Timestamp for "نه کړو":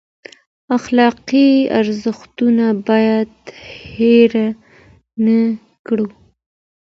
5.25-6.07